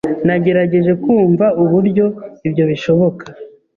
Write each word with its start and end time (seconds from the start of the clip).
Nagerageje 0.25 0.91
kumva 1.03 1.45
uburyo 1.63 2.05
ibyo 2.47 2.63
bishoboka. 2.71 3.25